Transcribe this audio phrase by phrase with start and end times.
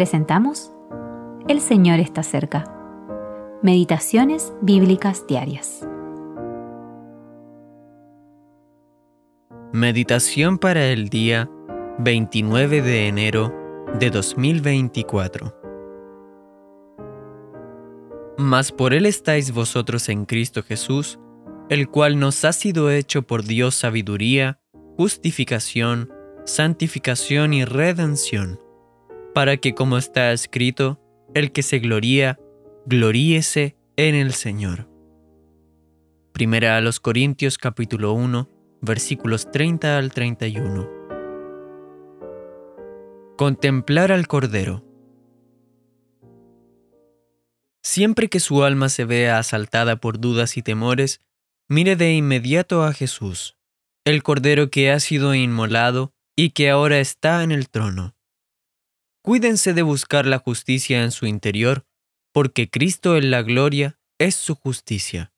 [0.00, 0.72] presentamos
[1.46, 2.64] El Señor está cerca.
[3.62, 5.86] Meditaciones Bíblicas Diarias.
[9.74, 11.50] Meditación para el día
[11.98, 13.54] 29 de enero
[13.98, 15.54] de 2024.
[18.38, 21.20] Mas por Él estáis vosotros en Cristo Jesús,
[21.68, 24.60] el cual nos ha sido hecho por Dios sabiduría,
[24.96, 26.10] justificación,
[26.46, 28.58] santificación y redención,
[29.34, 31.00] para que como está escrito,
[31.34, 32.38] el que se gloría,
[32.86, 34.88] gloríese en el Señor.
[36.32, 38.48] Primera a los Corintios capítulo 1,
[38.80, 40.88] versículos 30 al 31.
[43.36, 44.84] Contemplar al Cordero.
[47.82, 51.20] Siempre que su alma se vea asaltada por dudas y temores,
[51.68, 53.56] mire de inmediato a Jesús,
[54.04, 58.14] el Cordero que ha sido inmolado y que ahora está en el trono.
[59.22, 61.86] Cuídense de buscar la justicia en su interior,
[62.32, 65.32] porque Cristo en la gloria es su justicia.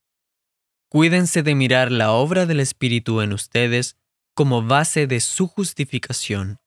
[0.89, 3.97] Cuídense de mirar la obra del Espíritu en ustedes
[4.34, 6.61] como base de su justificación,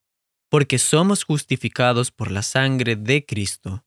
[0.50, 3.86] porque somos justificados por la sangre de Cristo.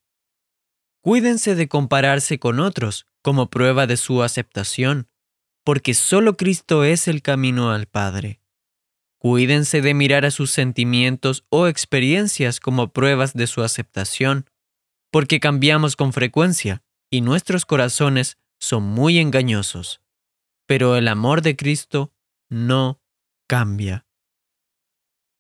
[1.03, 5.09] Cuídense de compararse con otros como prueba de su aceptación,
[5.65, 8.41] porque solo Cristo es el camino al Padre.
[9.19, 14.49] Cuídense de mirar a sus sentimientos o experiencias como pruebas de su aceptación,
[15.11, 20.01] porque cambiamos con frecuencia y nuestros corazones son muy engañosos.
[20.67, 22.13] Pero el amor de Cristo
[22.49, 23.01] no
[23.49, 24.07] cambia.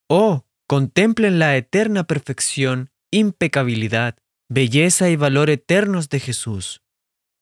[0.08, 4.16] Oh, contemplen la eterna perfección, impecabilidad,
[4.48, 6.82] belleza y valor eternos de Jesús,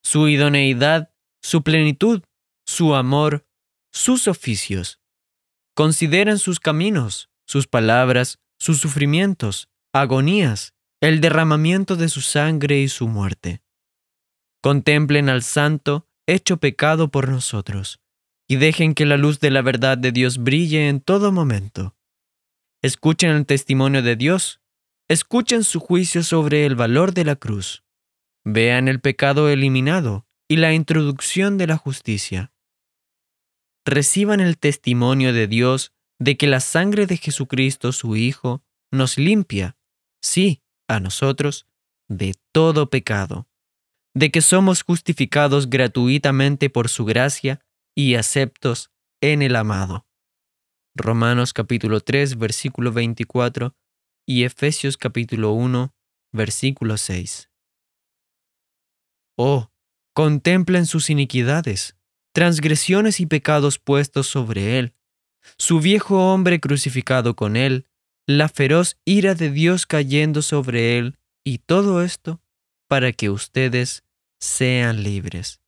[0.03, 2.21] su idoneidad, su plenitud,
[2.65, 3.47] su amor,
[3.91, 4.99] sus oficios
[5.77, 13.07] Consideren sus caminos, sus palabras, sus sufrimientos, agonías, el derramamiento de su sangre y su
[13.07, 13.61] muerte.
[14.63, 17.99] Contemplen al Santo hecho pecado por nosotros,
[18.47, 21.95] y dejen que la luz de la verdad de Dios brille en todo momento.
[22.81, 24.61] Escuchen el testimonio de Dios,
[25.07, 27.83] escuchen su juicio sobre el valor de la cruz,
[28.43, 32.51] vean el pecado eliminado y la introducción de la justicia
[33.87, 38.61] reciban el testimonio de Dios de que la sangre de Jesucristo su Hijo
[38.91, 39.77] nos limpia,
[40.21, 41.67] sí, a nosotros,
[42.09, 43.47] de todo pecado,
[44.13, 47.61] de que somos justificados gratuitamente por su gracia
[47.95, 50.05] y aceptos en el amado.
[50.95, 53.75] Romanos capítulo 3, versículo 24
[54.25, 55.93] y Efesios capítulo 1,
[56.33, 57.49] versículo 6.
[59.37, 59.69] Oh,
[60.13, 61.96] contemplen sus iniquidades
[62.37, 64.93] transgresiones y pecados puestos sobre él,
[65.57, 67.87] su viejo hombre crucificado con él,
[68.27, 72.39] la feroz ira de Dios cayendo sobre él, y todo esto
[72.87, 74.03] para que ustedes
[74.39, 75.61] sean libres.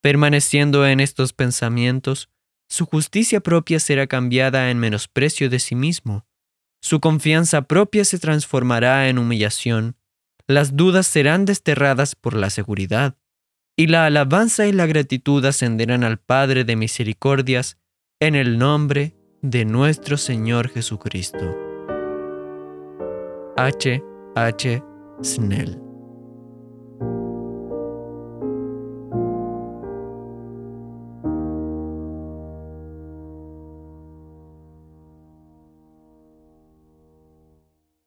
[0.00, 2.30] Permaneciendo en estos pensamientos,
[2.68, 6.26] su justicia propia será cambiada en menosprecio de sí mismo,
[6.82, 9.94] su confianza propia se transformará en humillación,
[10.48, 13.16] las dudas serán desterradas por la seguridad,
[13.76, 17.78] y la alabanza y la gratitud ascenderán al Padre de misericordias
[18.20, 21.56] en el nombre de nuestro Señor Jesucristo.
[23.56, 24.02] H.
[24.34, 24.82] H.
[25.22, 25.85] Snell